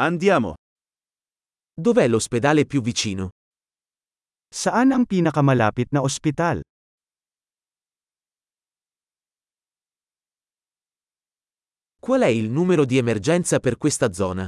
Andiamo. 0.00 0.54
Dov'è 1.74 2.06
l'ospedale 2.06 2.66
più 2.66 2.80
vicino? 2.80 3.30
Saan 4.46 4.92
ang 4.92 5.06
pinakamalapit 5.06 5.90
na 5.90 6.02
ospital? 6.02 6.62
Qual 11.98 12.20
è 12.22 12.30
il 12.30 12.48
numero 12.48 12.84
di 12.84 12.96
emergenza 12.96 13.58
per 13.58 13.76
questa 13.76 14.12
zona? 14.12 14.46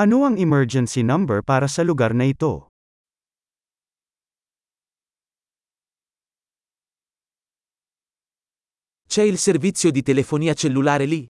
Ano 0.00 0.24
ang 0.24 0.38
emergency 0.38 1.02
number 1.02 1.42
para 1.42 1.68
sa 1.68 1.82
lugar 1.82 2.14
na 2.14 2.24
ito? 2.24 2.68
C'è 9.06 9.22
il 9.22 9.36
servizio 9.36 9.90
di 9.90 10.00
telefonia 10.00 10.54
cellulare 10.54 11.04
lì? 11.04 11.28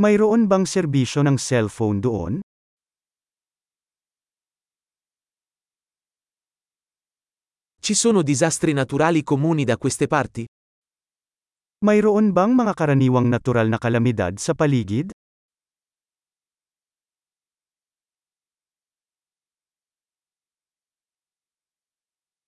Mayroon 0.00 0.48
bang 0.48 0.64
serbisyo 0.64 1.20
ng 1.20 1.36
cellphone 1.36 2.00
doon? 2.00 2.40
Ci 7.76 7.92
sono 7.92 8.22
disastri 8.22 8.72
naturali 8.72 9.22
comuni 9.22 9.64
da 9.68 9.76
queste 9.76 10.06
parti? 10.08 10.48
Mayroon 11.84 12.32
bang 12.32 12.56
mga 12.56 12.72
karaniwang 12.72 13.28
natural 13.28 13.68
na 13.68 13.76
kalamidad 13.76 14.40
sa 14.40 14.56
paligid? 14.56 15.12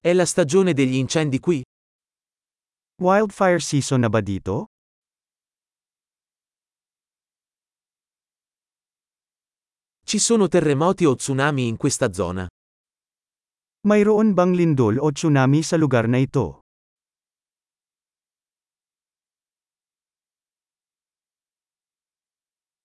È 0.00 0.12
la 0.16 0.24
stagione 0.24 0.72
degli 0.72 0.96
incendi 0.96 1.38
qui? 1.40 1.60
Wildfire 3.02 3.60
season 3.60 4.00
na 4.00 4.08
ba 4.08 4.24
dito? 4.24 4.72
Ci 10.14 10.20
sono 10.20 10.46
terremoti 10.46 11.04
o 11.06 11.16
tsunami 11.16 11.66
in 11.66 11.76
questa 11.76 12.12
zona? 12.12 12.46
Mayroon 13.88 14.30
bang 14.32 14.54
lindol 14.54 15.02
o 15.02 15.10
tsunami 15.10 15.58
sa 15.66 15.74
lugar 15.74 16.06
na 16.06 16.22
ito? 16.22 16.62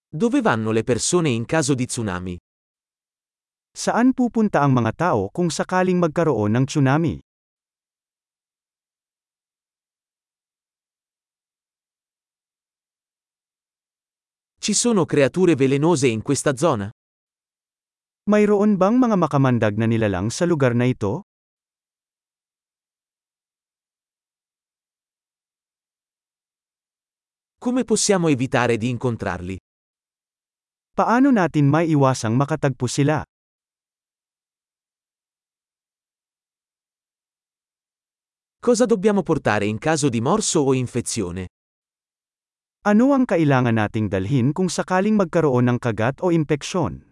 Dove 0.10 0.42
vanno 0.42 0.72
le 0.72 0.82
persone 0.82 1.30
in 1.30 1.46
caso 1.46 1.76
di 1.76 1.86
tsunami? 1.86 2.34
Saan 3.78 4.18
pupunta 4.18 4.66
ang 4.66 4.74
mga 4.74 4.92
tao 4.98 5.30
kung 5.30 5.54
sakaling 5.54 6.02
magkaroon 6.02 6.58
ng 6.58 6.66
tsunami? 6.66 7.22
Ci 14.58 14.74
sono 14.74 15.06
creature 15.06 15.54
velenose 15.54 16.10
in 16.10 16.26
questa 16.26 16.58
zona? 16.58 16.90
Mayroon 18.30 18.78
bang 18.78 19.02
mga 19.02 19.18
makamandag 19.18 19.74
na 19.74 19.90
nilalang 19.90 20.30
sa 20.30 20.46
lugar 20.46 20.78
na 20.78 20.86
ito? 20.86 21.26
Come 27.58 27.82
possiamo 27.82 28.30
evitare 28.30 28.78
di 28.78 28.94
incontrarli? 28.94 29.58
Paano 30.94 31.34
natin 31.34 31.74
maiiwasang 31.74 32.38
makatagpo 32.38 32.86
sila? 32.86 33.26
Cosa 38.62 38.86
dobbiamo 38.86 39.26
portare 39.26 39.66
in 39.66 39.82
caso 39.82 40.06
di 40.06 40.22
morso 40.22 40.62
o 40.70 40.78
infezione? 40.78 41.50
Ano 42.86 43.18
ang 43.18 43.26
kailangan 43.26 43.74
nating 43.74 44.06
dalhin 44.06 44.54
kung 44.54 44.70
sakaling 44.70 45.18
magkaroon 45.18 45.66
ng 45.74 45.78
kagat 45.82 46.22
o 46.22 46.30
impeksyon? 46.30 47.09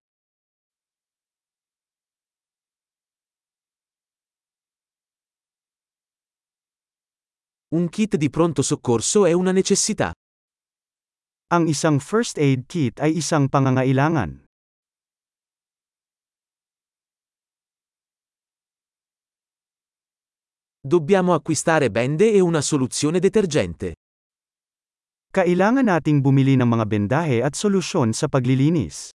Un 7.75 7.89
kit 7.89 8.16
di 8.16 8.29
pronto 8.29 8.61
soccorso 8.61 9.25
è 9.25 9.33
una 9.33 9.51
necessità. 9.51 10.16
Ang 11.51 11.67
isang 11.67 12.00
first 12.00 12.39
aid 12.39 12.63
kit 12.63 12.95
ay 13.03 13.19
isang 13.19 13.51
pangangailangan. 13.51 14.47
Dobbiamo 20.79 21.33
acquistare 21.35 21.91
bende 21.91 22.31
e 22.31 22.39
una 22.39 22.61
soluzione 22.63 23.19
detergente. 23.19 23.99
Kailangan 25.28 25.91
nating 25.91 26.23
bumili 26.23 26.55
ng 26.55 26.72
mga 26.72 26.85
bendahe 26.88 27.44
at 27.44 27.59
solusyon 27.59 28.16
sa 28.16 28.31
paglilinis. 28.31 29.11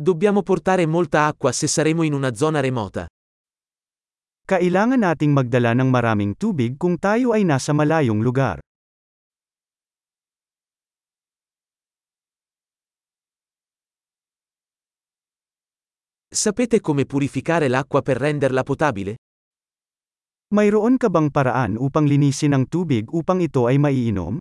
Dobbiamo 0.00 0.44
portare 0.44 0.86
molta 0.86 1.26
acqua 1.26 1.50
se 1.50 1.66
saremo 1.66 2.04
in 2.04 2.12
una 2.12 2.30
zona 2.30 2.60
remota. 2.60 3.10
Kailangan 4.46 5.02
nating 5.02 5.34
magdala 5.34 5.74
ng 5.74 5.90
maraming 5.90 6.38
tubig 6.38 6.78
kung 6.78 7.02
tayo 7.02 7.34
ay 7.34 7.42
nasa 7.42 7.74
malayong 7.74 8.22
lugar. 8.22 8.62
Sapete 16.30 16.78
come 16.78 17.02
purificare 17.02 17.66
l'acqua 17.66 17.98
per 17.98 18.22
renderla 18.22 18.62
potabile? 18.62 19.18
Mayroon 20.54 20.94
ka 20.94 21.10
bang 21.10 21.26
paraan 21.26 21.74
upang 21.74 22.06
linisin 22.06 22.54
ang 22.54 22.70
tubig 22.70 23.10
upang 23.10 23.42
ito 23.42 23.66
ay 23.66 23.82
maiinom? 23.82 24.38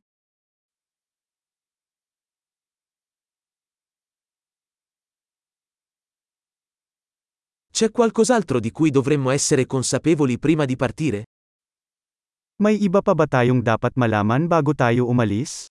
C'è 7.78 7.92
qualcos'altro 7.92 8.60
di 8.60 8.72
cui 8.72 8.90
dovremmo 8.90 9.30
essere 9.30 9.68
consapevoli 9.68 10.40
prima 10.40 10.66
di 10.66 10.76
partire? 10.76 11.30
May 12.58 12.82
iba 12.82 13.06
pa 13.06 13.14
ba 13.14 13.30
tayong 13.30 13.62
dapat 13.62 13.94
malaman 13.94 14.50
bago 14.50 14.74
tayo 14.74 15.06
umalis? 15.06 15.70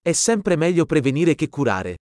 È 0.00 0.12
sempre 0.16 0.56
meglio 0.56 0.88
prevenire 0.88 1.36
che 1.36 1.52
curare. 1.52 2.00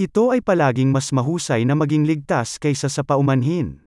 Ito 0.00 0.32
ay 0.32 0.40
palaging 0.40 0.88
mas 0.88 1.12
mahusay 1.12 1.68
na 1.68 1.76
maging 1.76 2.08
ligtas 2.08 2.56
kaysa 2.56 2.88
sa 2.88 3.04
paumanhin. 3.04 3.84